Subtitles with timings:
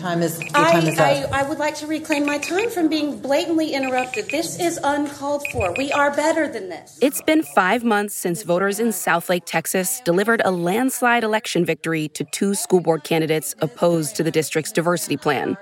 [0.00, 1.32] Time is, your I, time is I, up.
[1.32, 4.28] I would like to reclaim my time from being blatantly interrupted.
[4.30, 5.74] This is uncalled for.
[5.76, 6.98] We are better than this.
[7.00, 12.24] It's been five months since voters in Southlake, Texas delivered a landslide election victory to
[12.24, 15.56] two school board candidates opposed to the district's diversity plan.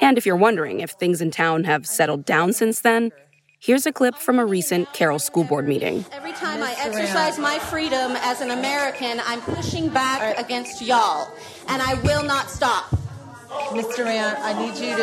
[0.00, 3.12] And if you're wondering if things in town have settled down since then,
[3.60, 6.04] here's a clip from a recent Carroll School Board meeting.
[6.10, 11.30] Every time I exercise my freedom as an American, I'm pushing back against y'all,
[11.68, 12.92] and I will not stop.
[13.72, 14.04] Mr.
[14.04, 15.02] Rand, I need you to.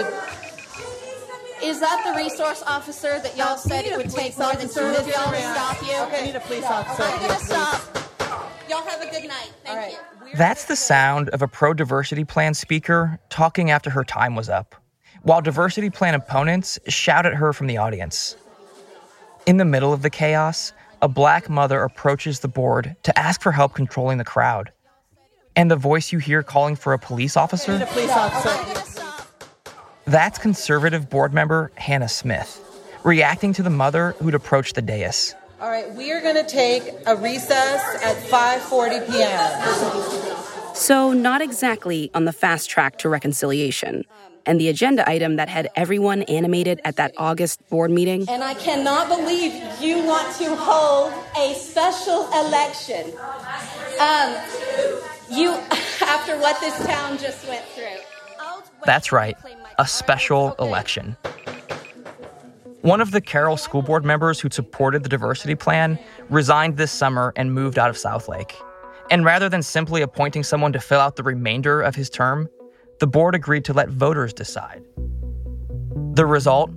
[1.64, 5.08] Is that the resource officer that y'all said it would take more than two of
[5.08, 5.96] y'all to stop you?
[6.04, 7.04] Okay, I need a police officer.
[7.04, 7.82] I'm gonna stop.
[8.70, 9.52] Y'all have a good night.
[9.64, 9.92] Thank All right.
[9.92, 10.38] you.
[10.38, 14.76] That's the sound of a pro diversity plan speaker talking after her time was up,
[15.24, 18.36] while diversity plan opponents shout at her from the audience.
[19.46, 23.52] In the middle of the chaos, a black mother approaches the board to ask for
[23.52, 24.72] help controlling the crowd.
[25.60, 27.76] And the voice you hear calling for a police officer?
[27.76, 28.48] a police officer.
[28.48, 29.28] I'm gonna stop.
[30.06, 32.62] That's conservative board member Hannah Smith,
[33.04, 35.36] reacting to the mother who'd approached the dais.
[35.60, 40.76] All right, we are going to take a recess at 5:40 p.m.
[40.76, 44.06] So, not exactly on the fast track to reconciliation.
[44.46, 48.54] And the agenda item that had everyone animated at that August board meeting And I
[48.54, 53.12] cannot believe you want to hold a special election.
[54.00, 54.38] Um,
[55.32, 55.52] you,
[56.02, 57.86] after what this town just went through.
[58.86, 59.38] That's right,
[59.78, 60.66] a special Okay.
[60.66, 61.18] election.
[62.82, 67.34] One of the Carroll school board members who'd supported the diversity plan resigned this summer
[67.36, 68.54] and moved out of Southlake.
[69.12, 72.48] And rather than simply appointing someone to fill out the remainder of his term,
[73.00, 74.84] the board agreed to let voters decide.
[76.14, 76.72] The result?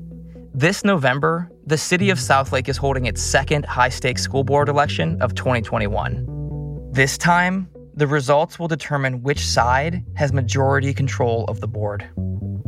[0.54, 5.20] This November, the city of Southlake is holding its second high stakes school board election
[5.22, 6.26] of 2021.
[6.92, 12.08] This time, the results will determine which side has majority control of the board.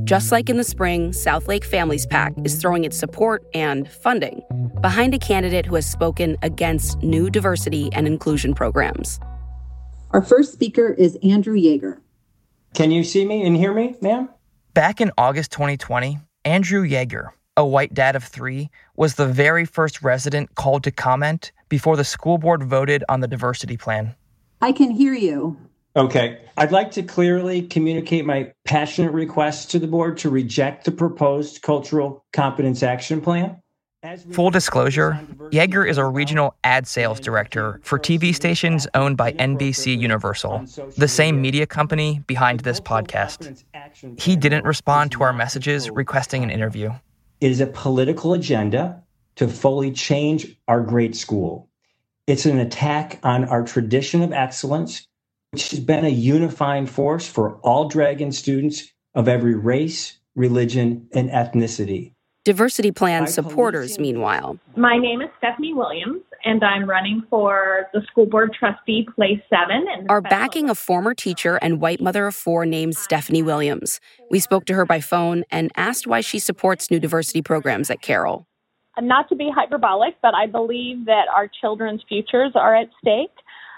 [0.05, 4.43] Just like in the spring, Southlake Families PAC is throwing its support and funding
[4.83, 9.19] behind a candidate who has spoken against new diversity and inclusion programs.
[10.11, 11.99] Our first speaker is Andrew Yeager.
[12.75, 14.29] Can you see me and hear me, ma'am?
[14.75, 20.03] Back in August 2020, Andrew Yeager, a white dad of three, was the very first
[20.03, 24.15] resident called to comment before the school board voted on the diversity plan.
[24.61, 25.57] I can hear you.
[25.97, 26.41] Okay.
[26.57, 31.63] I'd like to clearly communicate my passionate request to the board to reject the proposed
[31.63, 33.61] cultural competence action plan.
[34.03, 39.17] As Full disclosure, on Yeager is a regional ad sales director for TV stations owned
[39.17, 40.67] by NBC Universal,
[40.99, 43.65] the same media company behind this podcast.
[44.19, 46.93] He didn't respond to our messages requesting an interview.
[47.41, 49.03] It is a political agenda
[49.37, 51.71] to fully change our great school.
[52.27, 55.07] It's an attack on our tradition of excellence,
[55.51, 61.29] which has been a unifying force for all Dragon students of every race, religion, and
[61.29, 62.13] ethnicity.
[62.47, 67.89] Diversity Plan By supporters, policing- meanwhile, My name is Stephanie Williams, and I'm running for
[67.93, 69.87] the school board trustee, place seven.
[69.99, 74.01] in are backing a former teacher and white mother of four named Stephanie Williams.
[74.31, 78.01] We spoke to her by phone and asked why she supports new diversity programs at
[78.01, 78.47] Carroll.
[79.01, 83.35] Not to be hyperbolic, but I believe that our children's futures are at stake.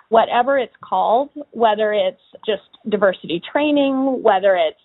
[0.09, 4.81] Whatever it's called, whether it's just diversity training, whether it's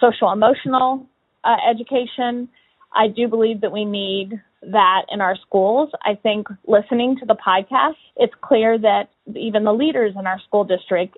[0.00, 1.06] social emotional
[1.44, 2.48] uh, education,
[2.92, 5.90] I do believe that we need that in our schools.
[6.02, 10.64] I think listening to the podcast, it's clear that even the leaders in our school
[10.64, 11.16] district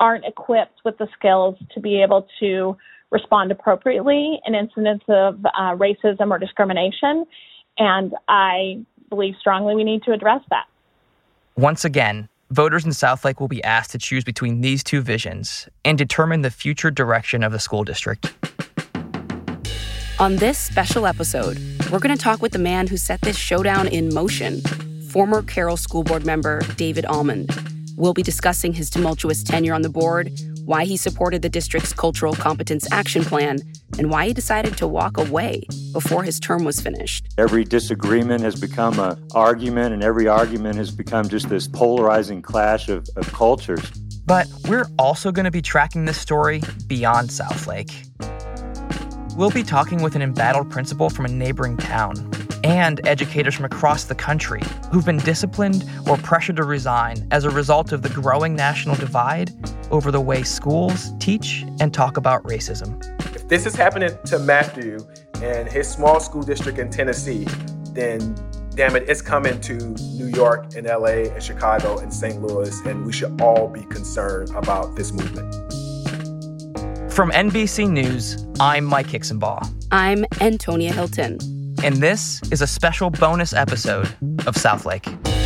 [0.00, 2.76] aren't equipped with the skills to be able to
[3.10, 7.24] respond appropriately in incidents of uh, racism or discrimination.
[7.78, 10.66] And I believe strongly we need to address that.
[11.56, 15.98] Once again, voters in Southlake will be asked to choose between these two visions and
[15.98, 18.34] determine the future direction of the school district.
[20.18, 21.58] On this special episode,
[21.92, 24.60] we're going to talk with the man who set this showdown in motion,
[25.10, 27.50] former Carroll School Board member David Almond.
[27.96, 30.32] We'll be discussing his tumultuous tenure on the board,
[30.64, 33.58] why he supported the district's cultural competence action plan,
[33.96, 35.62] and why he decided to walk away
[35.92, 37.26] before his term was finished.
[37.38, 42.88] Every disagreement has become an argument, and every argument has become just this polarizing clash
[42.88, 43.90] of, of cultures.
[44.26, 48.04] But we're also going to be tracking this story beyond Southlake.
[49.36, 52.30] We'll be talking with an embattled principal from a neighboring town
[52.64, 57.50] and educators from across the country who've been disciplined or pressured to resign as a
[57.50, 59.52] result of the growing national divide
[59.90, 63.00] over the way schools teach and talk about racism.
[63.48, 64.98] If this is happening to Matthew
[65.42, 67.46] and his small school district in Tennessee,
[67.94, 68.34] then
[68.74, 69.74] damn it, it's coming to
[70.18, 72.42] New York and LA and Chicago and St.
[72.42, 75.50] Louis, and we should all be concerned about this movement.
[77.10, 79.66] From NBC News, I'm Mike Hixenbaugh.
[79.92, 81.38] I'm Antonia Hilton.
[81.82, 84.08] And this is a special bonus episode
[84.46, 85.37] of Southlake.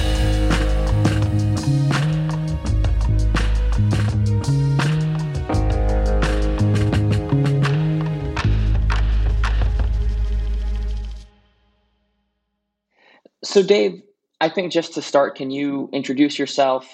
[13.53, 14.01] So, Dave,
[14.41, 16.89] I think just to start, can you introduce yourself?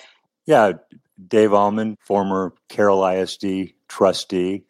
[0.44, 0.72] Yeah,
[1.28, 4.64] Dave Almond, former Carroll ISD trustee,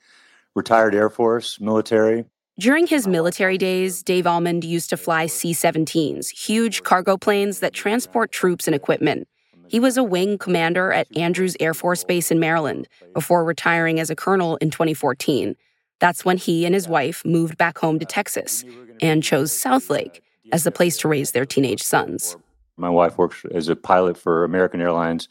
[0.54, 2.26] retired Air Force, military.
[2.58, 7.72] During his military days, Dave Almond used to fly C 17s, huge cargo planes that
[7.72, 9.26] transport troops and equipment.
[9.68, 14.10] He was a wing commander at Andrews Air Force Base in Maryland before retiring as
[14.10, 15.56] a colonel in 2014.
[16.00, 18.62] That's when he and his wife moved back home to Texas
[19.00, 20.20] and chose Southlake
[20.52, 22.36] as the place to raise their teenage sons.
[22.76, 25.28] My wife works as a pilot for American Airlines,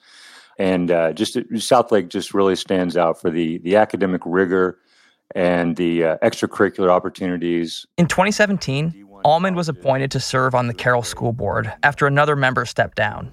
[0.60, 4.80] and uh, just Southlake just really stands out for the the academic rigor
[5.36, 7.86] and the uh, extracurricular opportunities.
[7.98, 12.66] In 2017, Almond was appointed to serve on the Carroll School Board after another member
[12.66, 13.31] stepped down.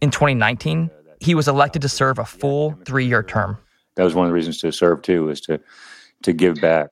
[0.00, 0.90] In 2019,
[1.20, 3.58] he was elected to serve a full three-year term.
[3.96, 5.60] That was one of the reasons to serve too, was to
[6.22, 6.88] to give back.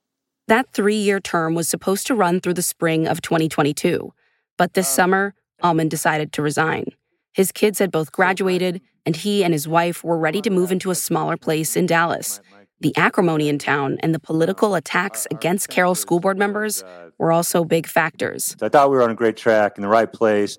[0.47, 4.13] That three-year term was supposed to run through the spring of 2022,
[4.59, 4.97] but this oh.
[4.97, 6.85] summer, Almond decided to resign.
[7.33, 10.91] His kids had both graduated, and he and his wife were ready to move into
[10.91, 12.41] a smaller place in Dallas.
[12.81, 16.85] The acrimony in town and the political oh, attacks against Carroll school board members
[17.17, 18.57] were also big factors.
[18.61, 20.59] I thought we were on a great track in the right place.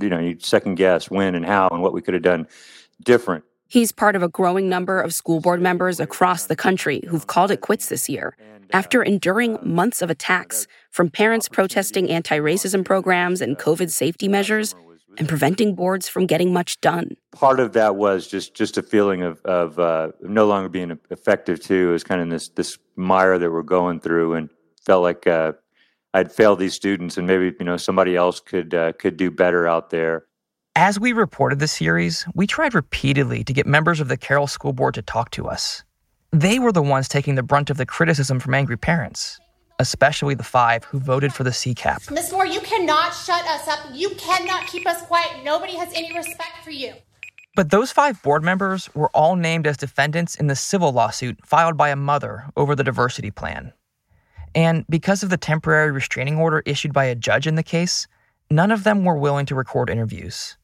[0.00, 2.46] You know, you second guess when and how and what we could have done
[3.02, 3.44] different.
[3.68, 7.50] He's part of a growing number of school board members across the country who've called
[7.50, 8.36] it quits this year
[8.72, 14.74] after enduring months of attacks from parents protesting anti racism programs and COVID safety measures
[15.18, 17.16] and preventing boards from getting much done.
[17.32, 21.60] Part of that was just just a feeling of of uh, no longer being effective
[21.60, 21.94] too.
[21.94, 24.50] Is kind of this this mire that we're going through, and
[24.84, 25.52] felt like uh,
[26.14, 29.66] I'd failed these students, and maybe you know somebody else could uh, could do better
[29.66, 30.26] out there.
[30.78, 34.74] As we reported the series, we tried repeatedly to get members of the Carroll School
[34.74, 35.82] Board to talk to us.
[36.32, 39.40] They were the ones taking the brunt of the criticism from angry parents,
[39.78, 42.10] especially the five who voted for the CCAP.
[42.10, 43.86] Miss Moore, you cannot shut us up.
[43.94, 45.42] You cannot keep us quiet.
[45.42, 46.92] Nobody has any respect for you.
[47.54, 51.78] But those five board members were all named as defendants in the civil lawsuit filed
[51.78, 53.72] by a mother over the diversity plan.
[54.54, 58.06] And because of the temporary restraining order issued by a judge in the case,
[58.50, 60.58] none of them were willing to record interviews.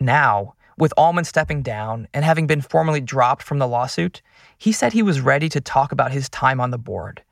[0.00, 4.22] Now, with Almond stepping down and having been formally dropped from the lawsuit,
[4.56, 7.22] he said he was ready to talk about his time on the board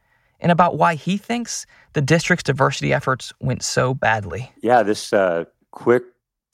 [0.40, 4.52] and about why he thinks the district's diversity efforts went so badly.
[4.60, 6.04] Yeah, this uh, quick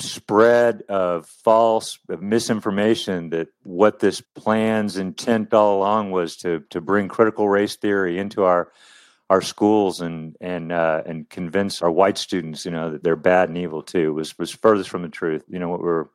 [0.00, 7.09] spread of false misinformation that what this plan's intent all along was to to bring
[7.09, 8.73] critical race theory into our
[9.32, 13.48] our schools and and uh, and convince our white students, you know, that they're bad
[13.48, 15.42] and evil too, was was furthest from the truth.
[15.48, 16.08] You know, what we're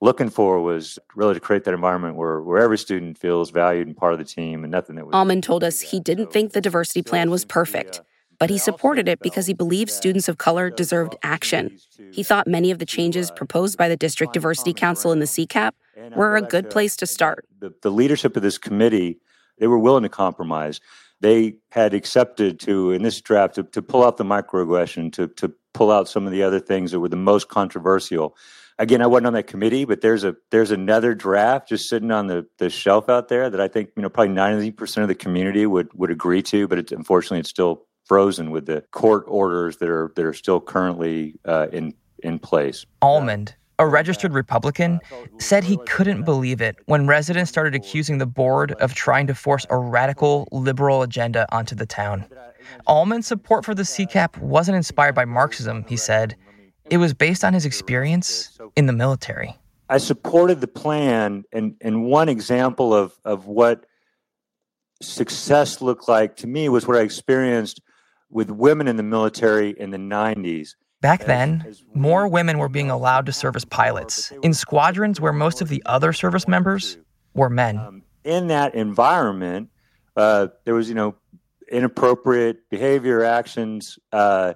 [0.00, 3.96] looking for was really to create that environment where where every student feels valued and
[3.96, 5.14] part of the team, and nothing that was.
[5.14, 8.02] Almond told us he didn't think the diversity plan was perfect.
[8.40, 11.78] But he supported it because he believed students of color deserved action.
[12.10, 15.72] He thought many of the changes proposed by the District Diversity Council and the CCAP
[16.16, 17.44] were a good place to start.
[17.58, 19.18] The, the leadership of this committee,
[19.58, 20.80] they were willing to compromise
[21.20, 25.52] they had accepted to in this draft to, to pull out the microaggression to to
[25.72, 28.36] pull out some of the other things that were the most controversial.
[28.78, 32.28] Again i wasn't on that committee but there's a there's another draft just sitting on
[32.28, 35.66] the, the shelf out there that i think you know probably 90% of the community
[35.66, 39.88] would would agree to but it, unfortunately it's still frozen with the court orders that
[39.88, 42.84] are that are still currently uh, in in place.
[43.02, 45.00] Almond a registered Republican,
[45.38, 49.66] said he couldn't believe it when residents started accusing the board of trying to force
[49.70, 52.26] a radical liberal agenda onto the town.
[52.86, 56.36] Almond's support for the CCAP wasn't inspired by Marxism, he said.
[56.90, 59.56] It was based on his experience in the military.
[59.88, 63.86] I supported the plan, and, and one example of, of what
[65.00, 67.80] success looked like to me was what I experienced
[68.28, 70.74] with women in the military in the 90s.
[71.00, 75.62] Back then, more women were being allowed to serve as pilots in squadrons where most
[75.62, 76.98] of the other service members
[77.32, 77.78] were men.
[77.78, 79.70] Um, in that environment,
[80.14, 81.14] uh, there was, you know,
[81.70, 84.54] inappropriate behavior, actions uh,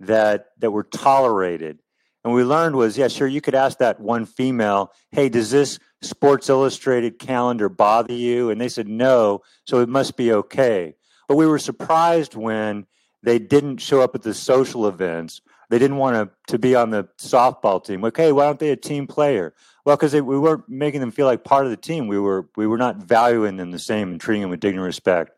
[0.00, 1.78] that that were tolerated.
[2.24, 5.78] And we learned was, yeah, sure, you could ask that one female, hey, does this
[6.02, 8.50] Sports Illustrated calendar bother you?
[8.50, 10.94] And they said no, so it must be okay.
[11.28, 12.86] But we were surprised when
[13.22, 15.40] they didn't show up at the social events.
[15.68, 18.04] They didn't want to, to be on the softball team.
[18.04, 19.54] Okay, why aren't they a team player?
[19.84, 22.08] Well, because we weren't making them feel like part of the team.
[22.08, 24.86] We were we were not valuing them the same and treating them with dignity and
[24.86, 25.32] respect.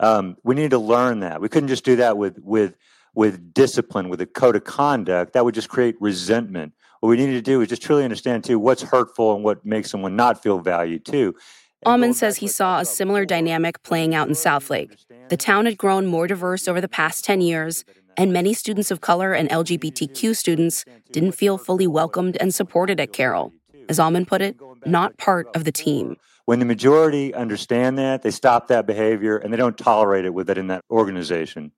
[0.00, 1.40] Um, we needed to learn that.
[1.40, 2.74] We couldn't just do that with with
[3.14, 5.34] with discipline, with a code of conduct.
[5.34, 6.72] That would just create resentment.
[7.00, 9.90] What we needed to do is just truly understand too what's hurtful and what makes
[9.90, 11.34] someone not feel valued too.
[11.86, 14.96] Almond says he saw a similar dynamic playing out in Southlake.
[15.28, 17.84] The town had grown more diverse over the past 10 years,
[18.16, 23.12] and many students of color and LGBTQ students didn't feel fully welcomed and supported at
[23.12, 23.52] Carroll.
[23.88, 24.56] As Almond put it,
[24.86, 26.16] not part of the team.
[26.46, 30.50] When the majority understand that, they stop that behavior and they don't tolerate it with
[30.50, 31.72] it in that organization.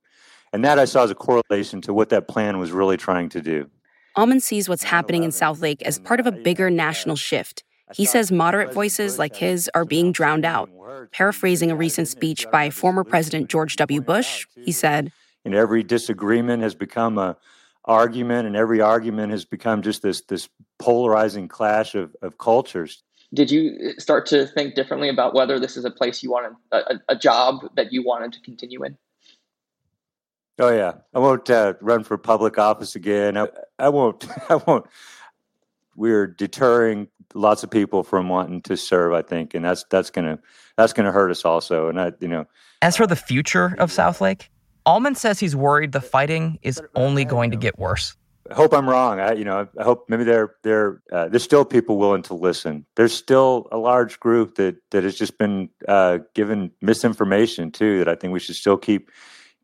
[0.52, 3.40] And that I saw as a correlation to what that plan was really trying to
[3.40, 3.70] do.
[4.16, 7.62] Almond sees what's happening in Southlake as part of a bigger national shift.
[7.94, 10.70] He says moderate voices like his are being drowned out.
[11.12, 14.00] Paraphrasing a recent speech by former President George W.
[14.00, 15.12] Bush, he said,
[15.46, 17.36] And every disagreement has become a
[17.84, 20.48] argument, and every argument has become just this this
[20.78, 23.04] polarizing clash of, of cultures.
[23.32, 27.00] Did you start to think differently about whether this is a place you wanted, a,
[27.08, 28.98] a job that you wanted to continue in?
[30.58, 33.36] Oh yeah, I won't uh, run for public office again.
[33.36, 33.46] I,
[33.78, 34.26] I won't.
[34.50, 34.86] I won't.
[35.94, 39.12] We're deterring lots of people from wanting to serve.
[39.12, 40.40] I think, and that's that's gonna
[40.76, 41.88] that's gonna hurt us also.
[41.88, 42.46] And I, you know,
[42.82, 44.48] as for the future of Southlake,
[44.86, 48.16] Almond says he's worried the fighting is only going to get worse.
[48.48, 49.18] I hope I'm wrong.
[49.18, 52.86] I, you know, I hope maybe there there uh, there's still people willing to listen.
[52.94, 57.98] There's still a large group that that has just been uh, given misinformation too.
[57.98, 59.10] That I think we should still keep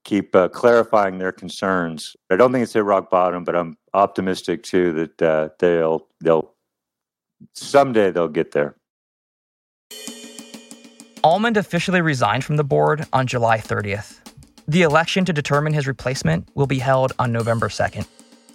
[0.03, 2.17] keep uh, clarifying their concerns.
[2.29, 6.53] I don't think it's at rock bottom, but I'm optimistic too that uh, they'll they'll
[7.55, 8.75] someday they'll get there.
[11.23, 14.19] Almond officially resigned from the board on July 30th.
[14.69, 18.07] The election to determine his replacement will be held on November 2nd.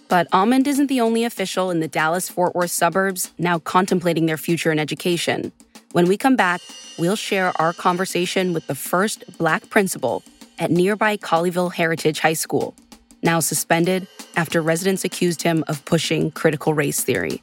[0.08, 4.38] But Almond isn't the only official in the Dallas Fort Worth suburbs now contemplating their
[4.38, 5.52] future in education.
[5.92, 6.62] When we come back,
[6.98, 10.22] we'll share our conversation with the first black principal
[10.58, 12.74] at nearby Colleyville Heritage High School,
[13.22, 17.42] now suspended after residents accused him of pushing critical race theory.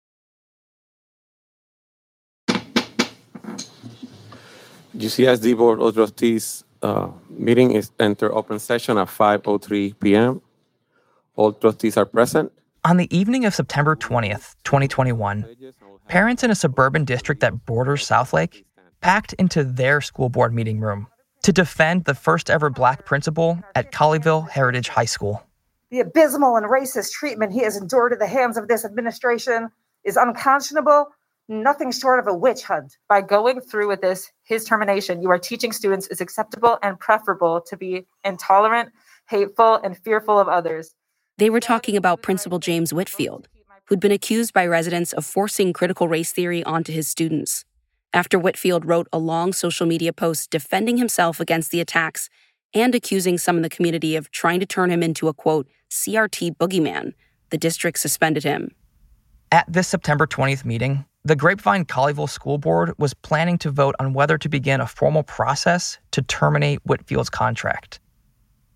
[4.95, 10.41] GCSD Board of Trustees uh, meeting is enter open session at 5.03 p.m.
[11.35, 12.51] All trustees are present.
[12.83, 15.55] On the evening of September 20th, 2021,
[16.07, 18.63] parents in a suburban district that borders Southlake
[18.99, 21.07] packed into their school board meeting room
[21.43, 25.43] to defend the first ever black principal at Colleyville Heritage High School.
[25.89, 29.69] The abysmal and racist treatment he has endured at the hands of this administration
[30.03, 31.07] is unconscionable
[31.47, 32.97] nothing short of a witch hunt.
[33.09, 37.61] By going through with this, his termination, you are teaching students it's acceptable and preferable
[37.61, 38.89] to be intolerant,
[39.29, 40.95] hateful, and fearful of others.
[41.37, 43.47] They were talking about Principal James Whitfield,
[43.85, 47.65] who'd been accused by residents of forcing critical race theory onto his students.
[48.13, 52.29] After Whitfield wrote a long social media post defending himself against the attacks,
[52.73, 56.55] and accusing some in the community of trying to turn him into a quote, CRT
[56.57, 57.13] boogeyman,
[57.49, 58.71] the district suspended him.
[59.51, 64.13] At this September 20th meeting, the Grapevine Colleyville School Board was planning to vote on
[64.13, 67.99] whether to begin a formal process to terminate Whitfield's contract.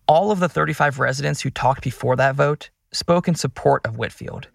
[0.07, 4.47] All of the 35 residents who talked before that vote spoke in support of Whitfield,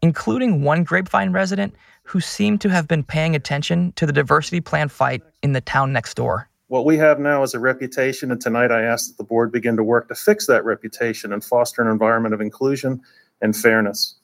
[0.00, 1.74] including one Grapevine resident
[2.04, 5.92] who seemed to have been paying attention to the diversity plan fight in the town
[5.92, 6.48] next door.
[6.68, 9.76] What we have now is a reputation, and tonight I ask that the board begin
[9.76, 13.02] to work to fix that reputation and foster an environment of inclusion
[13.42, 14.15] and fairness.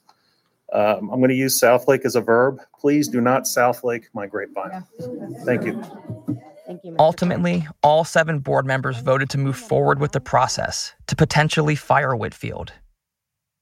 [0.73, 2.59] Um, I'm going to use Southlake as a verb.
[2.79, 4.83] Please do not Southlake my grapevine.
[5.45, 5.81] Thank you.
[6.65, 11.15] Thank you Ultimately, all seven board members voted to move forward with the process to
[11.15, 12.73] potentially fire Whitfield.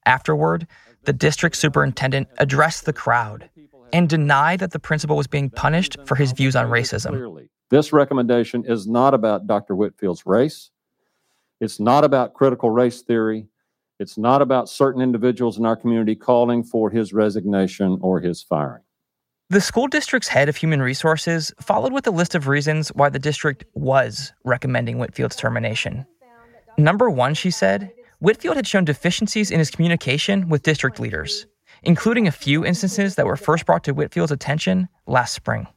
[0.06, 0.66] Afterward,
[1.04, 3.50] the district superintendent addressed the crowd
[3.92, 7.46] and denied that the principal was being punished for his views on racism.
[7.70, 9.74] This recommendation is not about Dr.
[9.74, 10.70] Whitfield's race.
[11.60, 13.48] It's not about critical race theory.
[14.02, 18.82] It's not about certain individuals in our community calling for his resignation or his firing.
[19.48, 23.20] The school district's head of human resources followed with a list of reasons why the
[23.20, 26.04] district was recommending Whitfield's termination.
[26.76, 31.46] Number one, she said, Whitfield had shown deficiencies in his communication with district leaders,
[31.84, 35.68] including a few instances that were first brought to Whitfield's attention last spring.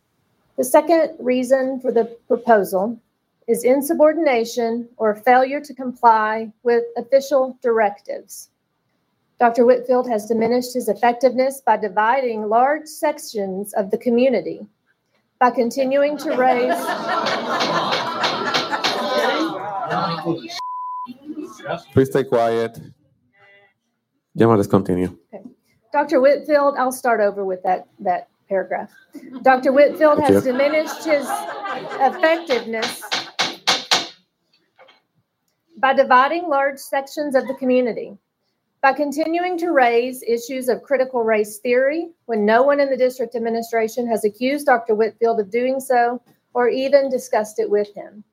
[0.57, 2.99] The second reason for the proposal
[3.47, 8.49] is insubordination or failure to comply with official directives.
[9.39, 9.65] Dr.
[9.65, 14.65] Whitfield has diminished his effectiveness by dividing large sections of the community,
[15.39, 16.73] by continuing to raise.
[21.93, 22.79] Please stay quiet.
[24.37, 25.17] Gemma, let's continue.
[25.91, 26.19] Dr.
[26.19, 28.91] Whitfield, I'll start over with that, that paragraph.
[29.43, 29.71] Dr.
[29.71, 31.27] Whitfield has diminished his
[31.99, 33.01] effectiveness
[35.77, 38.17] by dividing large sections of the community,
[38.81, 43.35] by continuing to raise issues of critical race theory when no one in the district
[43.35, 44.95] administration has accused Dr.
[44.95, 46.21] Whitfield of doing so
[46.53, 48.23] or even discussed it with him.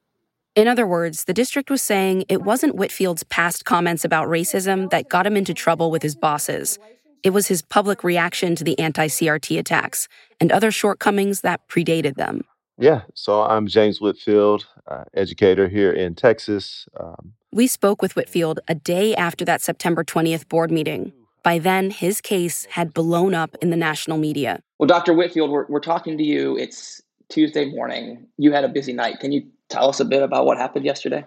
[0.54, 5.08] In other words, the district was saying it wasn't Whitfield's past comments about racism that
[5.08, 6.78] got him into trouble with his bosses.
[7.22, 10.08] It was his public reaction to the anti CRT attacks
[10.40, 12.44] and other shortcomings that predated them.
[12.82, 16.88] Yeah, so I'm James Whitfield, uh, educator here in Texas.
[16.98, 21.12] Um, We spoke with Whitfield a day after that September 20th board meeting.
[21.44, 24.64] By then, his case had blown up in the national media.
[24.80, 25.14] Well, Dr.
[25.14, 26.58] Whitfield, we're, we're talking to you.
[26.58, 28.26] It's Tuesday morning.
[28.36, 29.20] You had a busy night.
[29.20, 31.24] Can you tell us a bit about what happened yesterday?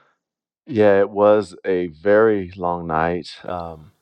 [0.68, 3.30] yeah, it was a very long night.
[3.46, 3.94] Um,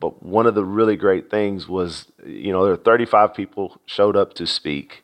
[0.00, 4.16] but one of the really great things was, you know, there were 35 people showed
[4.16, 5.02] up to speak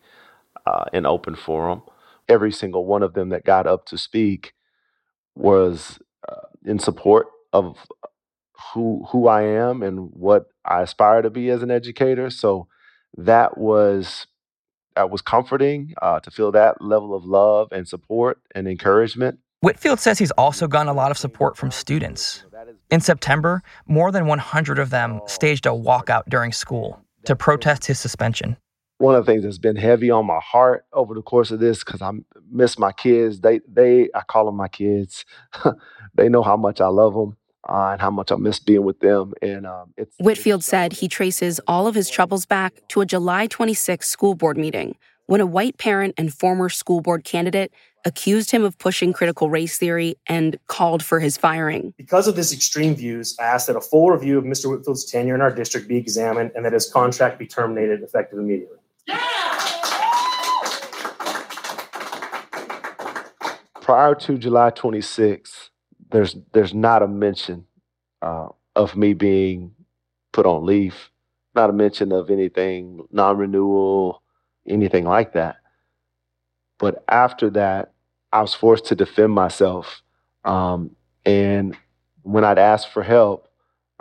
[0.69, 1.83] uh, open forum.
[2.29, 4.53] Every single one of them that got up to speak
[5.35, 7.77] was uh, in support of
[8.75, 12.29] who who I am and what I aspire to be as an educator.
[12.31, 12.69] So
[13.17, 14.27] that was
[14.97, 19.39] that was comforting uh, to feel that level of love and support and encouragement.
[19.61, 22.45] Whitfield says he's also gotten a lot of support from students.
[22.91, 27.99] In September, more than 100 of them staged a walkout during school to protest his
[27.99, 28.57] suspension.
[28.99, 31.85] One of the things that's been heavy on my heart over the course of this,
[31.85, 32.11] because I
[32.51, 33.41] miss my kids.
[33.41, 35.25] They, they, I call them my kids.
[36.15, 37.37] they know how much I love them
[37.69, 39.35] uh, and how much I miss being with them.
[39.41, 43.47] And um, it's Whitfield said he traces all of his troubles back to a July
[43.47, 47.71] 26 school board meeting when a white parent and former school board candidate
[48.05, 51.93] accused him of pushing critical race theory and called for his firing.
[51.99, 54.71] Because of his extreme views, I ask that a full review of Mr.
[54.71, 58.78] Whitfield's tenure in our district be examined and that his contract be terminated effective immediately.
[63.89, 65.71] Prior to July 26th,
[66.11, 67.65] there's there's not a mention
[68.21, 69.73] uh, of me being
[70.31, 71.09] put on leave,
[71.55, 74.23] not a mention of anything non-renewal,
[74.67, 75.57] anything like that.
[76.79, 77.93] But after that,
[78.31, 80.03] I was forced to defend myself,
[80.45, 80.95] um,
[81.25, 81.75] and
[82.25, 83.49] when I'd ask for help,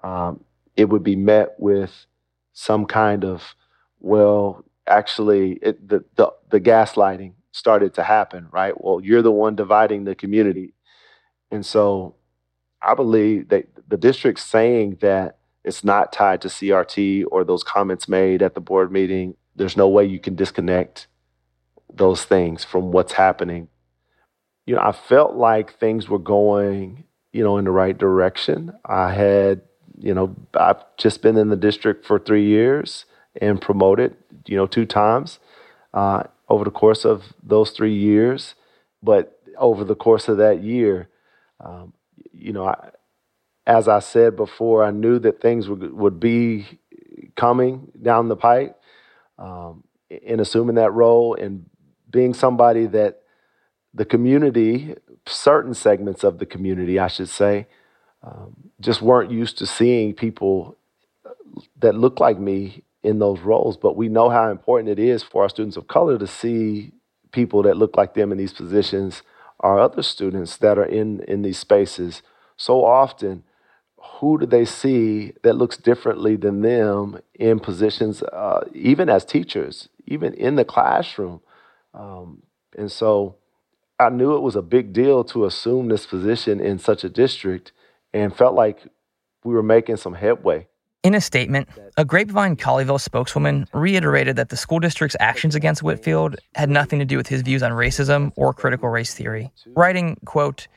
[0.03, 0.43] um,
[0.75, 2.05] it would be met with
[2.51, 3.55] some kind of,
[4.01, 8.73] well, actually, it, the, the the gaslighting started to happen, right?
[8.79, 10.73] Well, you're the one dividing the community.
[11.51, 12.15] And so
[12.81, 18.07] I believe that the district saying that it's not tied to CRT or those comments
[18.07, 21.07] made at the board meeting, there's no way you can disconnect
[21.93, 23.67] those things from what's happening.
[24.65, 28.71] You know, I felt like things were going, you know, in the right direction.
[28.85, 29.61] I had,
[29.97, 33.05] you know, I've just been in the district for three years
[33.41, 35.39] and promoted, you know, two times.
[35.93, 38.55] Uh, over the course of those three years.
[39.03, 41.09] But over the course of that year,
[41.59, 41.93] Um,
[42.33, 42.91] you know, I,
[43.65, 46.79] as I said before, I knew that things would, would be
[47.35, 48.75] coming down the pike.
[49.37, 51.65] Um, in assuming that role and
[52.09, 53.23] being somebody that
[53.93, 54.95] the community,
[55.25, 57.67] certain segments of the community, I should say,
[58.23, 60.77] um, just weren't used to seeing people
[61.79, 63.77] that look like me in those roles.
[63.77, 66.91] But we know how important it is for our students of color to see
[67.31, 69.23] people that look like them in these positions,
[69.61, 72.21] our other students that are in, in these spaces.
[72.57, 73.43] So often,
[74.19, 79.89] who do they see that looks differently than them in positions, uh, even as teachers,
[80.05, 81.39] even in the classroom?
[81.93, 82.43] Um,
[82.77, 83.35] and so
[83.99, 87.71] I knew it was a big deal to assume this position in such a district
[88.13, 88.79] and felt like
[89.43, 90.67] we were making some headway.
[91.07, 96.35] In a statement, a Grapevine Colleyville spokeswoman reiterated that the school district's actions against Whitfield
[96.55, 100.67] had nothing to do with his views on racism or critical race theory, writing, quote,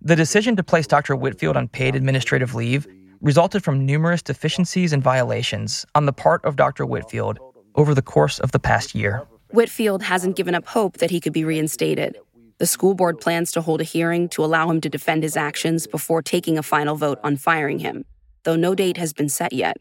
[0.00, 1.16] the decision to place Dr.
[1.16, 2.86] Whitfield on paid administrative leave
[3.20, 6.86] resulted from numerous deficiencies and violations on the part of Dr.
[6.86, 7.40] Whitfield
[7.74, 9.26] over the course of the past year.
[9.48, 12.16] Whitfield hasn't given up hope that he could be reinstated.
[12.58, 15.88] The school board plans to hold a hearing to allow him to defend his actions
[15.88, 18.04] before taking a final vote on firing him,
[18.44, 19.78] though no date has been set yet.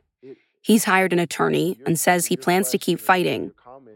[0.62, 3.52] He's hired an attorney and says he plans to keep fighting.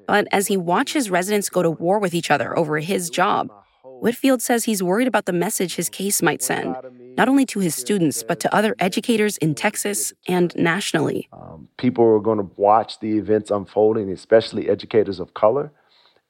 [0.08, 3.52] But as he watches residents go to war with each other over his job,
[3.84, 6.76] Whitfield says he's worried about the message his case might send,
[7.15, 11.30] not only to his students, but to other educators in Texas and nationally.
[11.32, 15.71] Um, people are going to watch the events unfolding, especially educators of color,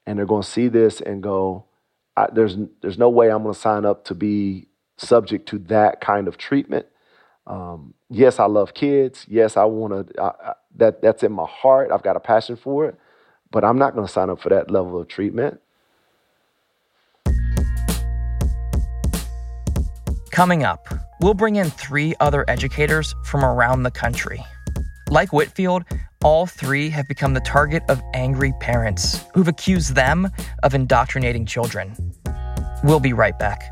[0.06, 1.66] and they're going to see this and go,
[2.34, 4.68] there's, there's no way I'm going to sign up to be
[4.98, 6.86] subject to that kind of treatment.
[7.46, 9.26] Um, yes, I love kids.
[9.30, 11.92] Yes, I want to, that, that's in my heart.
[11.92, 12.96] I've got a passion for it,
[13.52, 15.60] but I'm not going to sign up for that level of treatment.
[20.32, 20.88] Coming up,
[21.22, 24.44] we'll bring in three other educators from around the country.
[25.10, 25.84] Like Whitfield,
[26.24, 30.30] all three have become the target of angry parents who've accused them
[30.64, 31.96] of indoctrinating children.
[32.84, 33.72] We'll be right back.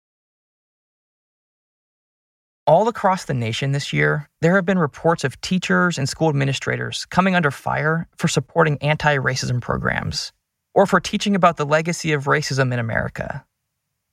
[2.67, 7.05] All across the nation this year, there have been reports of teachers and school administrators
[7.05, 10.31] coming under fire for supporting anti racism programs
[10.75, 13.43] or for teaching about the legacy of racism in America.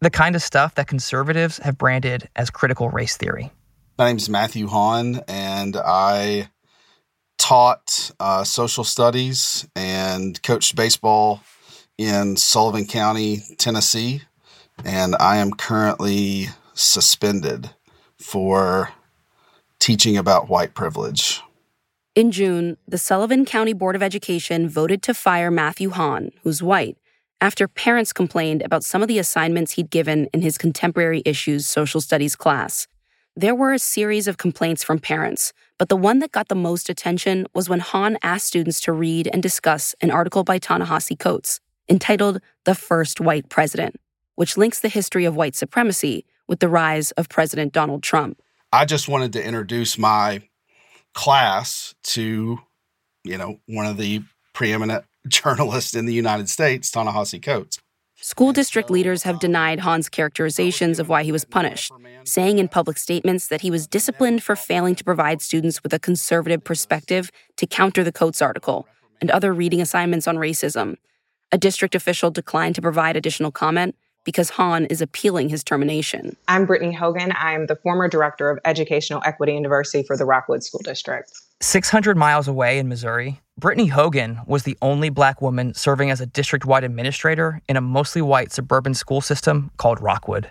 [0.01, 3.53] The kind of stuff that conservatives have branded as critical race theory.
[3.99, 6.49] My name is Matthew Hahn, and I
[7.37, 11.43] taught uh, social studies and coached baseball
[11.99, 14.23] in Sullivan County, Tennessee.
[14.87, 17.71] And I am currently suspended
[18.29, 18.91] for
[19.79, 21.41] teaching about white privilege.
[22.15, 26.99] In June, the Sullivan County Board of Education voted to fire Matthew Hahn, who's white,
[27.41, 32.03] after parents complained about some of the assignments he'd given in his contemporary issues social
[32.03, 32.87] studies class.
[33.35, 36.91] There were a series of complaints from parents, but the one that got the most
[36.91, 41.61] attention was when Hahn asked students to read and discuss an article by Ta-Nehisi Coates
[41.89, 43.97] entitled The First White President,
[44.35, 48.41] which links the history of white supremacy with the rise of President Donald Trump.
[48.73, 50.43] I just wanted to introduce my
[51.15, 52.59] class to,
[53.25, 54.23] you know, one of the
[54.55, 57.79] preeminent journalists in the United States, Ta-Nehisi Coates.
[58.21, 61.93] School district leaders have denied Hahn's characterizations of why he was punished,
[62.25, 66.01] saying in public statements that he was disciplined for failing to provide students with a
[66.01, 68.89] conservative perspective to counter the Coates article
[69.21, 70.97] and other reading assignments on racism.
[71.53, 76.37] A district official declined to provide additional comment because Hahn is appealing his termination.
[76.49, 77.33] I'm Brittany Hogan.
[77.37, 81.31] I'm the former director of educational equity and diversity for the Rockwood School District.
[81.61, 86.27] 600 miles away in Missouri, Brittany Hogan was the only black woman serving as a
[86.27, 90.51] district wide administrator in a mostly white suburban school system called Rockwood.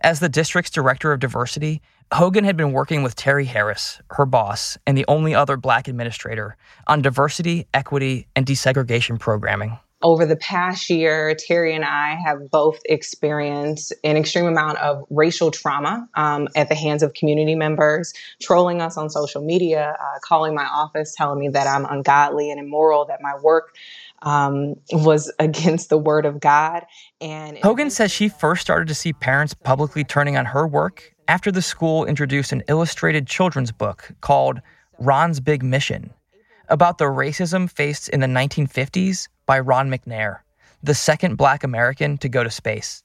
[0.00, 4.78] As the district's director of diversity, Hogan had been working with Terry Harris, her boss,
[4.86, 9.78] and the only other black administrator, on diversity, equity, and desegregation programming.
[10.02, 15.50] Over the past year, Terry and I have both experienced an extreme amount of racial
[15.50, 20.54] trauma um, at the hands of community members, trolling us on social media, uh, calling
[20.54, 23.74] my office, telling me that I'm ungodly and immoral, that my work
[24.22, 26.84] um, was against the word of God.
[27.22, 31.50] And Hogan says she first started to see parents publicly turning on her work after
[31.50, 34.60] the school introduced an illustrated children's book called
[34.98, 36.12] Ron's Big Mission
[36.68, 40.40] about the racism faced in the 1950s by Ron McNair,
[40.82, 43.02] the second black American to go to space.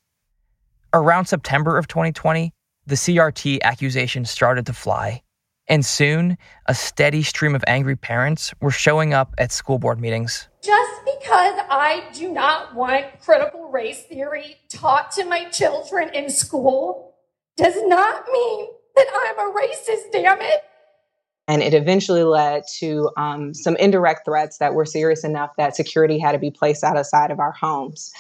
[0.94, 2.54] Around September of 2020,
[2.86, 5.22] the CRT accusations started to fly,
[5.68, 10.50] and soon a steady stream of angry parents were showing up at school board meetings.
[10.64, 17.14] Just because I do not want critical race theory taught to my children in school
[17.56, 20.64] does not mean that I'm a racist, damn it.
[21.52, 26.18] And it eventually led to um, some indirect threats that were serious enough that security
[26.18, 28.14] had to be placed outside of our homes.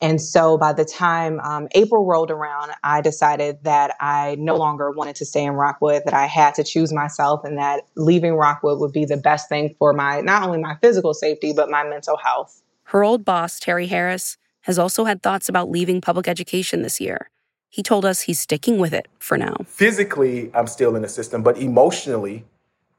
[0.00, 4.90] And so by the time um, April rolled around, I decided that I no longer
[4.90, 8.80] wanted to stay in Rockwood, that I had to choose myself, and that leaving Rockwood
[8.80, 12.16] would be the best thing for my not only my physical safety, but my mental
[12.16, 12.62] health.
[12.84, 17.28] Her old boss, Terry Harris, has also had thoughts about leaving public education this year.
[17.68, 19.56] He told us he's sticking with it for now.
[19.66, 22.46] Physically, I'm still in the system, but emotionally,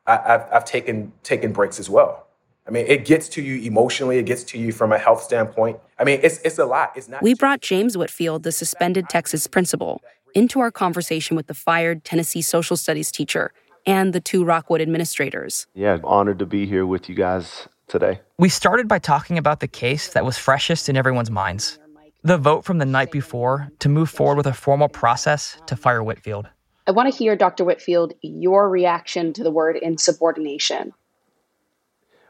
[0.10, 2.28] I, have I've taken taken breaks as well.
[2.68, 4.18] I mean, it gets to you emotionally.
[4.18, 5.80] It gets to you from a health standpoint.
[5.98, 6.94] I mean, it's it's a lot.
[6.96, 7.22] It's not.
[7.22, 10.02] We brought James Whitfield, the suspended Texas principal,
[10.36, 13.52] into our conversation with the fired Tennessee social studies teacher
[13.86, 15.68] and the two Rockwood administrators.
[15.74, 18.22] Yeah, honored to be here with you guys today.
[18.38, 21.80] We started by talking about the case that was freshest in everyone's minds
[22.24, 26.04] the vote from the night before to move forward with a formal process to fire
[26.04, 26.50] Whitfield.
[26.90, 27.66] I want to hear, Dr.
[27.66, 30.94] Whitfield, your reaction to the word insubordination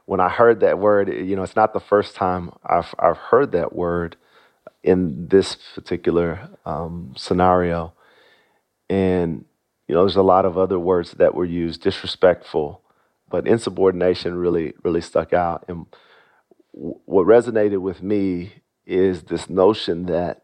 [0.05, 3.51] when I heard that word, you know, it's not the first time I've, I've heard
[3.53, 4.17] that word
[4.83, 7.93] in this particular um, scenario.
[8.89, 9.45] And,
[9.87, 12.81] you know, there's a lot of other words that were used, disrespectful,
[13.29, 15.65] but insubordination really, really stuck out.
[15.67, 15.85] And
[16.73, 20.43] w- what resonated with me is this notion that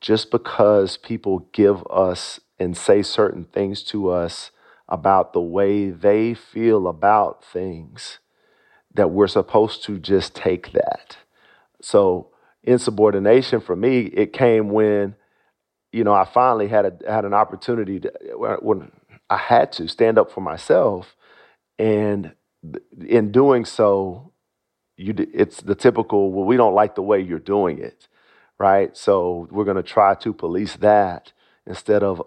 [0.00, 4.50] just because people give us and say certain things to us
[4.88, 8.18] about the way they feel about things,
[8.94, 11.16] that we're supposed to just take that.
[11.80, 12.28] So
[12.62, 15.16] insubordination for me, it came when,
[15.92, 18.12] you know, I finally had a had an opportunity to
[18.60, 18.92] when
[19.28, 21.16] I had to stand up for myself,
[21.78, 22.32] and
[23.06, 24.32] in doing so,
[24.96, 26.32] you it's the typical.
[26.32, 28.08] Well, we don't like the way you're doing it,
[28.58, 28.96] right?
[28.96, 31.32] So we're going to try to police that
[31.66, 32.22] instead of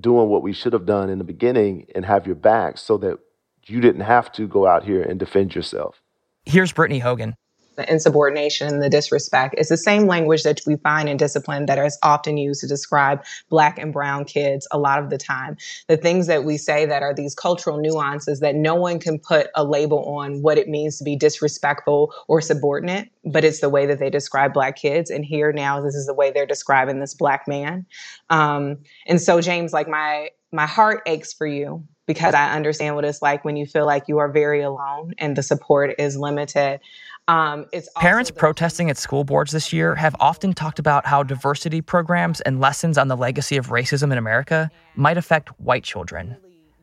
[0.00, 3.18] doing what we should have done in the beginning and have your back, so that
[3.66, 6.00] you didn't have to go out here and defend yourself.
[6.44, 7.34] Here's Brittany Hogan.
[7.76, 11.78] The insubordination, and the disrespect, is the same language that we find in discipline that
[11.78, 15.56] is often used to describe black and brown kids a lot of the time.
[15.88, 19.48] The things that we say that are these cultural nuances that no one can put
[19.54, 23.86] a label on what it means to be disrespectful or subordinate, but it's the way
[23.86, 25.10] that they describe black kids.
[25.10, 27.86] And here now, this is the way they're describing this black man.
[28.30, 33.04] Um, and so, James, like my my heart aches for you because I understand what
[33.04, 36.80] it's like when you feel like you are very alone and the support is limited.
[37.28, 41.80] Um, it's Parents protesting at school boards this year have often talked about how diversity
[41.80, 46.36] programs and lessons on the legacy of racism in America might affect white children.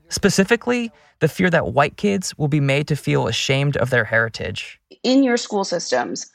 [0.10, 4.79] Specifically, the fear that white kids will be made to feel ashamed of their heritage.
[5.03, 6.29] In your school systems,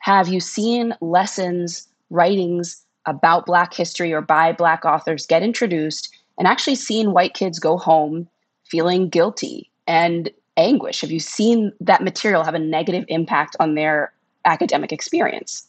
[0.00, 6.48] have you seen lessons, writings about Black history or by Black authors get introduced and
[6.48, 8.26] actually seen white kids go home
[8.64, 11.00] feeling guilty and anguish?
[11.00, 14.12] Have you seen that material have a negative impact on their
[14.44, 15.66] academic experience?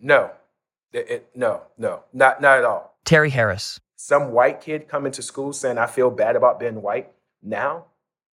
[0.00, 0.30] No,
[0.92, 2.96] it, it, no, no, not not at all.
[3.04, 3.80] Terry Harris.
[3.96, 7.10] Some white kid coming to school saying, "I feel bad about being white."
[7.42, 7.86] Now,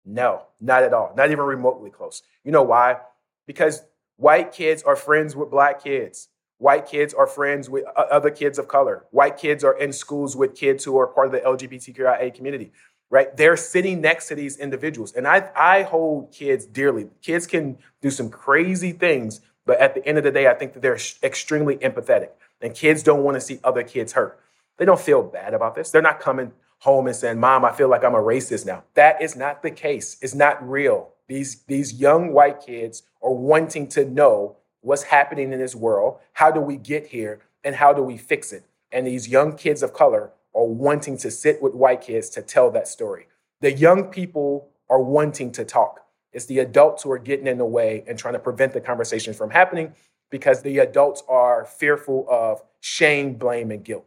[0.04, 1.12] no, not at all.
[1.16, 2.22] Not even remotely close.
[2.44, 2.98] You know why?
[3.46, 3.82] Because
[4.16, 6.28] white kids are friends with black kids.
[6.58, 9.04] White kids are friends with other kids of color.
[9.10, 12.70] White kids are in schools with kids who are part of the LGBTQIA community,
[13.12, 13.36] right?
[13.36, 15.12] They're sitting next to these individuals.
[15.12, 17.10] And I, I hold kids dearly.
[17.20, 20.72] Kids can do some crazy things, but at the end of the day, I think
[20.72, 22.30] that they're extremely empathetic.
[22.62, 24.40] And kids don't want to see other kids hurt.
[24.78, 25.90] They don't feel bad about this.
[25.90, 28.82] They're not coming home and saying, Mom, I feel like I'm a racist now.
[28.94, 30.16] That is not the case.
[30.22, 31.10] It's not real.
[31.28, 36.50] These, these young white kids are wanting to know what's happening in this world, how
[36.50, 38.64] do we get here, and how do we fix it.
[38.90, 42.70] And these young kids of color are wanting to sit with white kids to tell
[42.70, 43.26] that story.
[43.60, 46.00] The young people are wanting to talk.
[46.32, 49.34] It's the adults who are getting in the way and trying to prevent the conversation
[49.34, 49.94] from happening
[50.30, 54.06] because the adults are fearful of shame, blame, and guilt.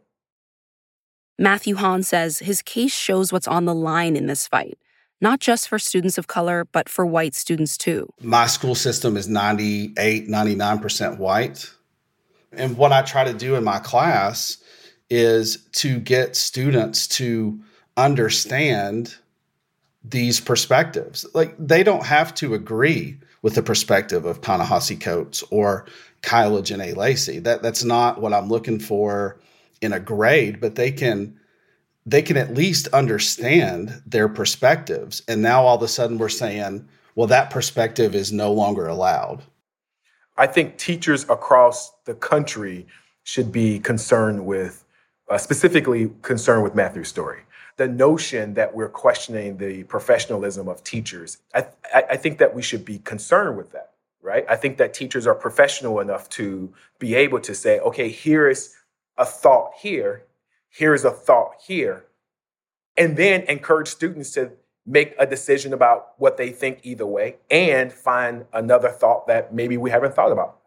[1.38, 4.78] Matthew Hahn says his case shows what's on the line in this fight,
[5.20, 8.08] not just for students of color, but for white students too.
[8.20, 11.70] My school system is 98, 99% white.
[12.52, 14.58] And what I try to do in my class
[15.10, 17.60] is to get students to
[17.96, 19.16] understand
[20.04, 21.26] these perspectives.
[21.34, 25.86] Like they don't have to agree with the perspective of Ta-Nehisi Coates or
[26.22, 27.38] Kyla Jenée Lacey.
[27.38, 29.38] That that's not what I'm looking for
[29.80, 31.38] in a grade, but they can
[32.04, 35.22] they can at least understand their perspectives.
[35.26, 39.42] And now all of a sudden we're saying, well, that perspective is no longer allowed.
[40.36, 42.86] I think teachers across the country
[43.24, 44.84] should be concerned with,
[45.28, 47.42] uh, specifically concerned with Matthew's story
[47.76, 51.38] the notion that we're questioning the professionalism of teachers.
[51.54, 54.46] I, I, think that we should be concerned with that, right?
[54.48, 58.74] I think that teachers are professional enough to be able to say, okay, here is
[59.18, 60.24] a thought here,
[60.70, 62.06] here is a thought here,
[62.96, 64.52] and then encourage students to
[64.86, 69.76] make a decision about what they think either way and find another thought that maybe
[69.76, 70.60] we haven't thought about.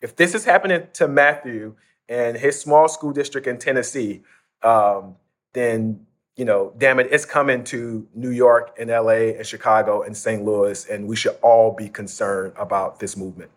[0.00, 1.76] If this is happening to Matthew
[2.12, 4.22] and his small school district in Tennessee,
[4.62, 5.16] um,
[5.54, 10.16] then you know, damn it, it's coming to New York and LA and Chicago and
[10.16, 10.42] St.
[10.42, 13.50] Louis, and we should all be concerned about this movement.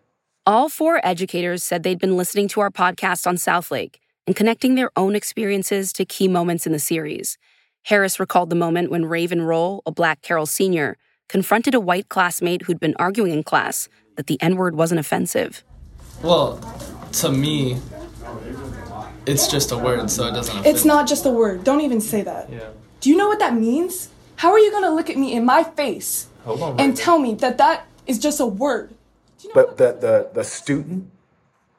[0.44, 4.90] All four educators said they'd been listening to our podcast on Southlake and connecting their
[4.94, 7.38] own experiences to key moments in the series.
[7.84, 12.62] Harris recalled the moment when Raven Roll, a black Carroll senior, confronted a white classmate
[12.62, 15.64] who'd been arguing in class that the N word wasn't offensive.
[16.22, 16.58] Well,
[17.12, 17.78] to me,
[19.26, 20.66] it's just a word, so it doesn't.
[20.66, 21.64] It's not just a word.
[21.64, 22.50] Don't even say that.
[22.50, 22.70] Yeah.
[23.00, 24.08] Do you know what that means?
[24.36, 27.86] How are you gonna look at me in my face and tell me that that
[28.06, 28.94] is just a word?
[29.40, 31.10] You know but the, the the student,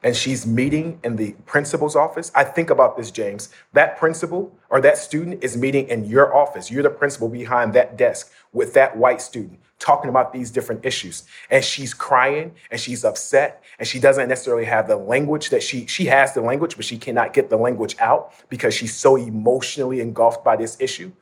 [0.02, 2.30] and she's meeting in the principal's office.
[2.34, 3.50] I think about this, James.
[3.72, 6.70] That principal or that student is meeting in your office.
[6.70, 11.24] You're the principal behind that desk with that white student talking about these different issues.
[11.50, 15.86] And she's crying and she's upset and she doesn't necessarily have the language that she
[15.86, 20.00] she has the language, but she cannot get the language out because she's so emotionally
[20.00, 21.12] engulfed by this issue.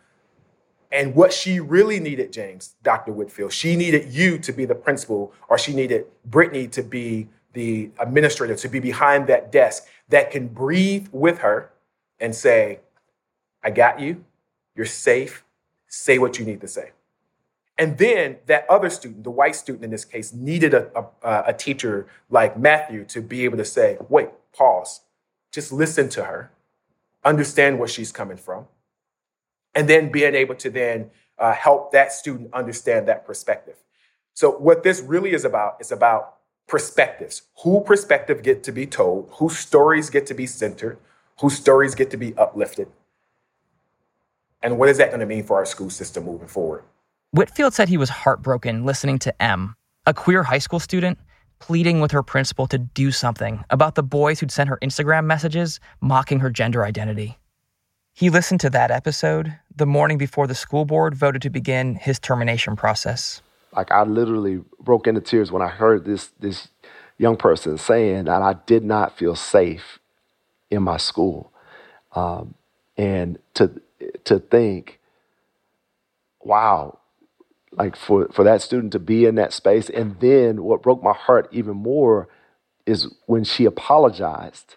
[0.92, 3.12] And what she really needed, James, Dr.
[3.12, 7.90] Whitfield, she needed you to be the principal, or she needed Brittany to be the
[7.98, 11.70] administrator, to be behind that desk that can breathe with her
[12.20, 12.80] and say,
[13.62, 14.24] I got you,
[14.74, 15.44] you're safe,
[15.88, 16.90] say what you need to say.
[17.78, 20.88] And then that other student, the white student in this case, needed a,
[21.22, 25.02] a, a, teacher like Matthew to be able to say, wait, pause,
[25.52, 26.50] just listen to her,
[27.24, 28.66] understand where she's coming from,
[29.74, 33.76] and then being able to then uh, help that student understand that perspective.
[34.32, 36.36] So what this really is about is about
[36.66, 37.42] perspectives.
[37.62, 40.98] Who perspective get to be told, whose stories get to be centered,
[41.40, 42.88] whose stories get to be uplifted,
[44.62, 46.82] and what is that going to mean for our school system moving forward?
[47.32, 49.74] Whitfield said he was heartbroken listening to M,
[50.06, 51.18] a queer high school student,
[51.58, 55.80] pleading with her principal to do something about the boys who'd sent her Instagram messages
[56.00, 57.38] mocking her gender identity.
[58.14, 62.18] He listened to that episode the morning before the school board voted to begin his
[62.18, 63.42] termination process.
[63.74, 66.68] Like I literally broke into tears when I heard this this
[67.18, 69.98] young person saying that I did not feel safe
[70.70, 71.52] in my school,
[72.12, 72.54] um,
[72.96, 73.70] and to
[74.24, 75.00] to think,
[76.40, 76.98] wow,
[77.76, 79.88] like for for that student to be in that space.
[79.90, 82.28] And then what broke my heart even more
[82.86, 84.76] is when she apologized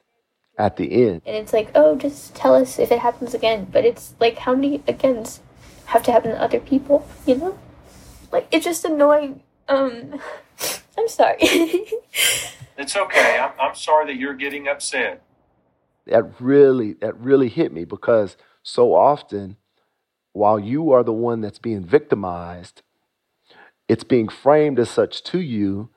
[0.57, 1.21] at the end.
[1.25, 3.67] And it's like oh just tell us if it happens again.
[3.71, 5.41] But it's like how many agains
[5.85, 7.57] have to happen to other people you know?
[8.31, 9.41] Like it's just annoying.
[9.67, 10.19] Um
[10.97, 11.38] i'm sorry.
[12.79, 13.38] It's okay.
[13.38, 15.21] I'm, I'm sorry that you're getting upset.
[16.07, 19.58] That really that really hit me because so often
[20.31, 22.81] while you are the one that's being victimized
[23.90, 25.90] it's being framed as such to you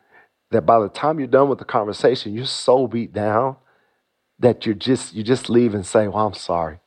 [0.50, 3.56] that by the time you're done with the conversation, you're so beat down
[4.38, 6.80] that you're just you just leave and say, "Well, I'm sorry,"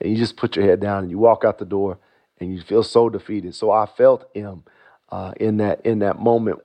[0.00, 1.98] and you just put your head down and you walk out the door
[2.38, 3.54] and you feel so defeated.
[3.54, 4.64] So I felt him
[5.08, 6.60] uh, in that in that moment.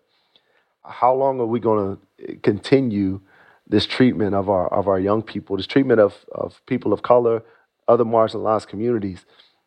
[0.83, 3.21] How long are we going to continue
[3.67, 7.43] this treatment of our of our young people, this treatment of of people of color,
[7.87, 9.25] other marginalized communities,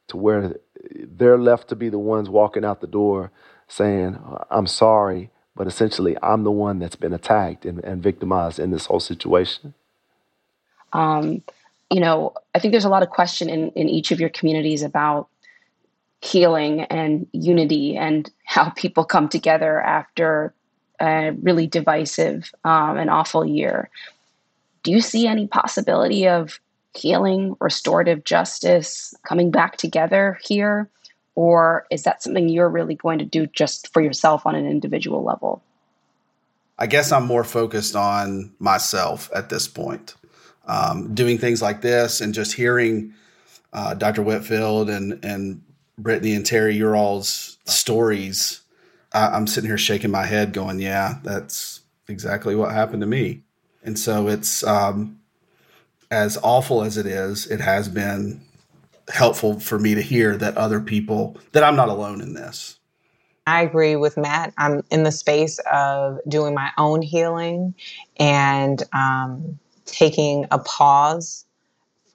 [0.09, 0.55] to where
[0.95, 3.33] they're left to be the ones walking out the door
[3.69, 4.19] saying,
[4.51, 8.87] I'm sorry, but essentially I'm the one that's been attacked and, and victimized in this
[8.87, 9.75] whole situation.
[10.93, 11.43] Um,
[11.91, 14.83] you know, I think there's a lot of question in, in each of your communities
[14.83, 15.29] about
[16.21, 20.55] healing and unity and how people come together after
[21.01, 23.89] a really divisive um, and awful year.
[24.83, 26.59] Do you see any possibility of
[26.95, 30.89] healing, restorative justice, coming back together here?
[31.39, 35.23] Or is that something you're really going to do just for yourself on an individual
[35.23, 35.63] level?
[36.77, 40.17] I guess I'm more focused on myself at this point.
[40.67, 43.15] Um, doing things like this and just hearing
[43.73, 44.21] uh, Dr.
[44.21, 45.63] Whitfield and, and
[45.97, 48.63] Brittany and Terry, your all's stories,
[49.13, 53.45] I, I'm sitting here shaking my head going, yeah, that's exactly what happened to me.
[53.85, 55.21] And so it's, um,
[56.11, 58.41] as awful as it is, it has been
[59.09, 62.79] helpful for me to hear that other people that I'm not alone in this.
[63.47, 64.53] I agree with Matt.
[64.59, 67.75] I'm in the space of doing my own healing
[68.19, 71.47] and um, taking a pause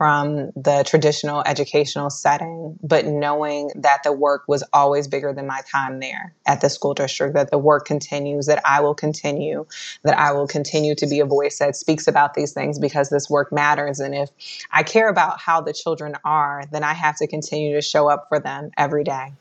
[0.03, 5.61] from the traditional educational setting, but knowing that the work was always bigger than my
[5.71, 9.65] time there at the school district, that the work continues, that I will continue,
[10.03, 13.29] that I will continue to be a voice that speaks about these things because this
[13.29, 14.01] work matters.
[14.01, 14.29] And if
[14.73, 18.25] I care about how the children are, then I have to continue to show up
[18.27, 19.31] for them every day.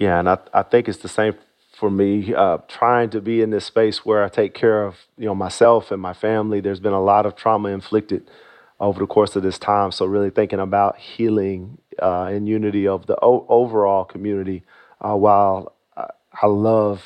[0.00, 1.36] Yeah, and I, I think it's the same
[1.72, 5.26] for me uh, trying to be in this space where I take care of you
[5.26, 6.58] know myself and my family.
[6.58, 8.28] There's been a lot of trauma inflicted
[8.80, 9.92] over the course of this time.
[9.92, 14.62] So really thinking about healing uh, and unity of the o- overall community.
[15.00, 16.08] Uh, while I,
[16.42, 17.04] I love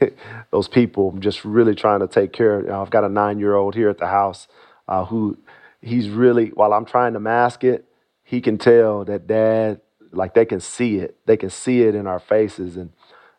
[0.50, 2.60] those people, I'm just really trying to take care.
[2.60, 4.48] You know, I've got a nine year old here at the house
[4.88, 5.38] uh, who
[5.80, 7.86] he's really while I'm trying to mask it,
[8.24, 9.80] he can tell that dad
[10.12, 11.16] like they can see it.
[11.26, 12.90] They can see it in our faces, and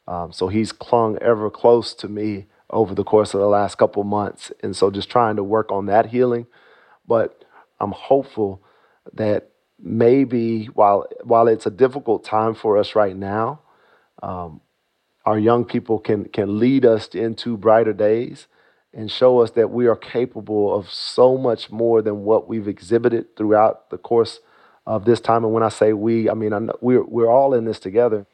[0.08, 4.04] um, so he's clung ever close to me over the course of the last couple
[4.04, 4.52] months.
[4.62, 6.48] And so just trying to work on that healing,
[7.08, 7.43] but
[7.84, 8.64] I'm hopeful
[9.14, 13.60] that maybe while while it's a difficult time for us right now,
[14.22, 14.62] um,
[15.26, 18.48] our young people can can lead us into brighter days
[18.94, 23.36] and show us that we are capable of so much more than what we've exhibited
[23.36, 24.40] throughout the course
[24.86, 25.44] of this time.
[25.44, 28.26] And when I say we, I mean I know we're we're all in this together.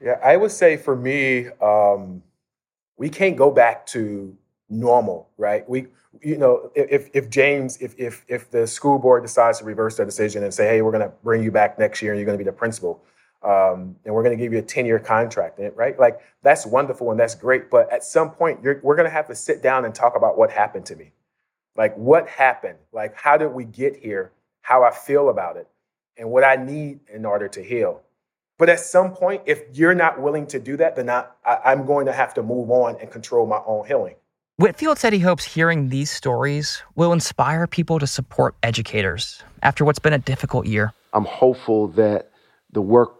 [0.00, 2.22] Yeah, I would say for me, um,
[2.96, 4.36] we can't go back to
[4.68, 5.68] normal, right?
[5.68, 5.88] We
[6.22, 10.06] you know, if if James, if if if the school board decides to reverse their
[10.06, 12.38] decision and say, hey, we're going to bring you back next year and you're going
[12.38, 13.02] to be the principal,
[13.42, 15.98] um, and we're going to give you a 10 year contract, right?
[15.98, 19.34] Like that's wonderful and that's great, but at some point, we're going to have to
[19.34, 21.12] sit down and talk about what happened to me,
[21.76, 25.68] like what happened, like how did we get here, how I feel about it,
[26.16, 28.02] and what I need in order to heal.
[28.58, 31.86] But at some point, if you're not willing to do that, then I, I, I'm
[31.86, 34.16] going to have to move on and control my own healing.
[34.58, 40.00] Whitfield said he hopes hearing these stories will inspire people to support educators after what's
[40.00, 40.92] been a difficult year.
[41.12, 42.32] I'm hopeful that
[42.72, 43.14] the work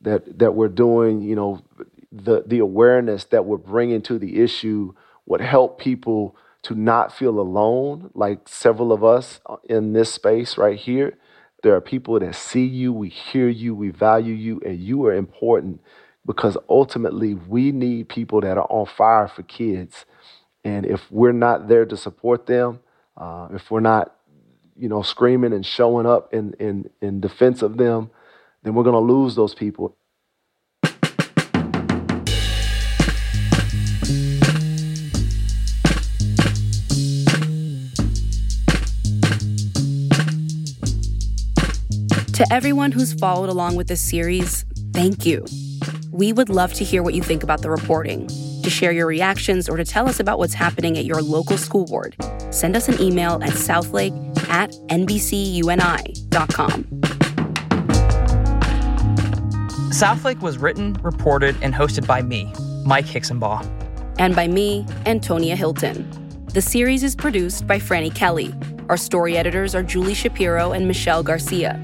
[0.00, 1.62] that that we're doing, you know,
[2.10, 4.94] the the awareness that we're bringing to the issue
[5.26, 10.78] would help people to not feel alone like several of us in this space right
[10.78, 11.18] here.
[11.62, 15.12] There are people that see you, we hear you, we value you, and you are
[15.12, 15.82] important
[16.24, 20.06] because ultimately we need people that are on fire for kids
[20.64, 22.80] and if we're not there to support them,
[23.16, 24.14] uh, if we're not,
[24.76, 28.10] you know, screaming and showing up in, in, in defense of them,
[28.62, 29.96] then we're going to lose those people.
[42.34, 45.44] To everyone who's followed along with this series, thank you.
[46.10, 48.28] We would love to hear what you think about the reporting
[48.62, 51.84] to share your reactions or to tell us about what's happening at your local school
[51.86, 52.16] board,
[52.50, 54.12] send us an email at southlake
[54.48, 56.84] at nbcuni.com.
[59.92, 62.52] Southlake was written, reported, and hosted by me,
[62.84, 63.64] Mike Hixenbaugh.
[64.18, 66.08] And by me, Antonia Hilton.
[66.52, 68.54] The series is produced by Frannie Kelley.
[68.88, 71.80] Our story editors are Julie Shapiro and Michelle Garcia.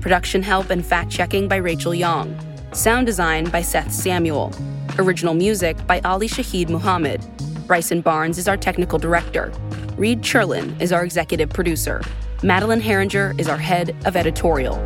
[0.00, 2.36] Production help and fact checking by Rachel Young.
[2.72, 4.52] Sound design by Seth Samuel.
[4.98, 7.24] Original music by Ali Shaheed Muhammad.
[7.66, 9.50] Bryson Barnes is our technical director.
[9.96, 12.02] Reid Cherlin is our executive producer.
[12.42, 14.76] Madeleine Haeringer is our head of editorial.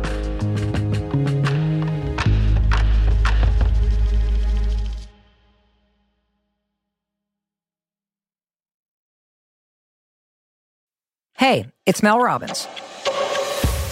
[11.33, 12.67] Hey, it's Mel Robbins.